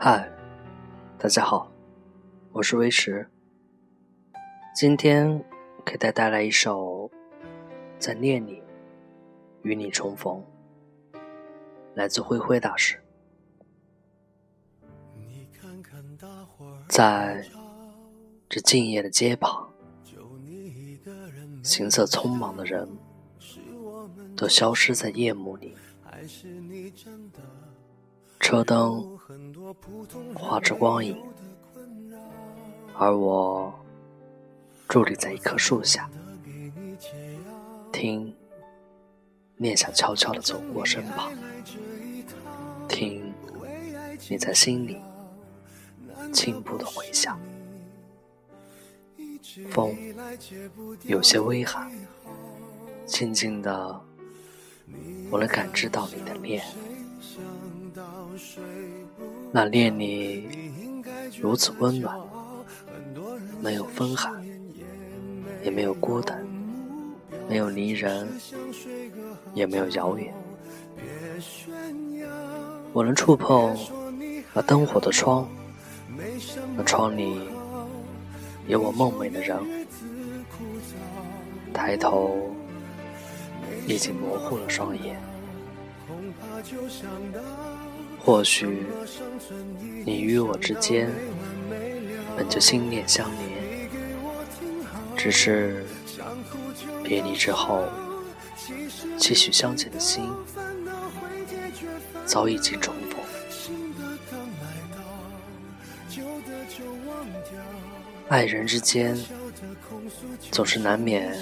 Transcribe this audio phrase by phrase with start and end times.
[0.00, 0.30] 嗨，
[1.18, 1.68] 大家好，
[2.52, 3.28] 我是微石。
[4.72, 5.44] 今天
[5.84, 7.10] 给大家带来一首
[7.98, 8.62] 《在念你
[9.62, 10.40] 与你重逢》，
[11.94, 12.96] 来自灰灰大师。
[16.88, 17.44] 在
[18.48, 19.68] 这静夜的街旁，
[21.64, 22.88] 行色匆忙的人
[24.36, 25.74] 都消失在夜幕里。
[28.38, 29.17] 车灯
[30.34, 31.22] 画着光影，
[32.94, 33.74] 而我
[34.88, 36.08] 伫立在一棵树下，
[37.92, 38.34] 听
[39.56, 41.30] 念想悄悄地走过身旁，
[42.88, 43.34] 听
[44.30, 44.98] 你在心里
[46.32, 47.38] 轻步的回响。
[49.70, 49.94] 风
[51.02, 51.92] 有些微寒，
[53.04, 54.00] 静静的，
[55.30, 56.64] 我能感知到你的念。
[59.50, 60.46] 那恋你
[61.40, 62.18] 如此温暖，
[63.60, 64.44] 没有风寒，
[65.62, 66.46] 也没有孤单，
[67.48, 68.28] 没有离人，
[69.54, 70.32] 也没有遥远。
[72.92, 73.76] 我能触碰
[74.52, 75.48] 那灯火的窗，
[76.76, 77.40] 那窗里
[78.66, 79.58] 有我梦寐的人。
[81.72, 82.50] 抬头，
[83.86, 85.18] 已经模糊了双眼。
[88.20, 88.84] 或许
[90.04, 91.10] 你与我之间
[92.36, 93.90] 本就心念相连，
[95.16, 95.84] 只是
[97.02, 97.84] 别离之后，
[99.16, 100.30] 期许相见的心
[102.26, 103.18] 早已经重逢。
[108.28, 109.16] 爱人之间
[110.50, 111.34] 总是难免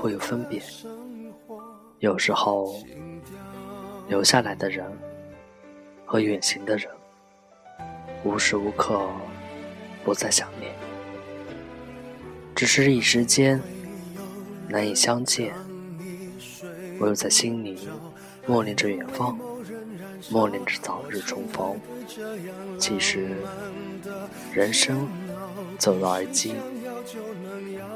[0.00, 0.62] 会有分别，
[1.98, 2.76] 有时候
[4.08, 4.86] 留下来的人。
[6.12, 6.86] 和远行的人，
[8.22, 9.00] 无时无刻
[10.04, 10.70] 不在想念，
[12.54, 13.58] 只是一时间
[14.68, 15.54] 难以相见。
[17.00, 17.88] 我又在心里
[18.46, 19.38] 默念着远方，
[20.28, 21.80] 默念着早日重逢。
[22.78, 23.30] 其实，
[24.52, 25.08] 人生
[25.78, 26.56] 走到而今，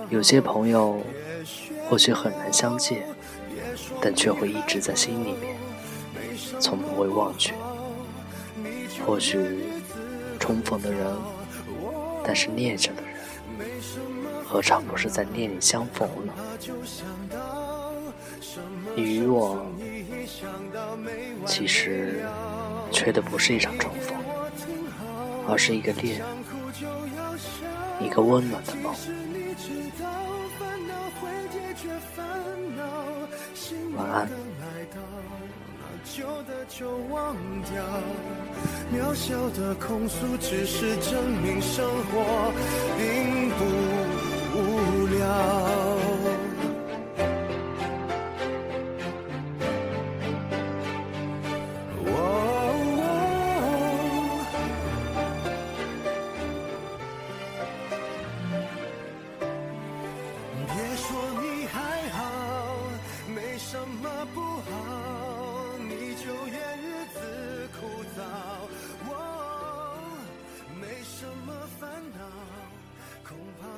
[0.08, 1.02] 有些朋友
[1.86, 3.06] 或许很难相见，
[4.00, 5.54] 但却会一直在心里面，
[6.58, 7.52] 从不会忘却。
[9.04, 9.38] 或许
[10.38, 11.06] 重逢的人，
[12.24, 13.14] 但是念着的人，
[14.44, 16.32] 何尝不是在念里相逢呢？
[18.94, 19.66] 你与我，
[21.46, 22.24] 其实
[22.90, 24.16] 缺的不是一场重逢，
[25.48, 26.22] 而是一个恋，
[28.00, 28.94] 一个温暖的梦。
[33.96, 34.28] 晚安。
[36.04, 37.82] 旧的就忘掉，
[38.92, 42.52] 渺小的控诉，只是证明生活
[42.96, 43.95] 并不。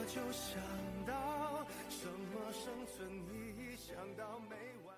[0.08, 0.58] 就想
[1.06, 4.97] 到什么生存意义想到没完。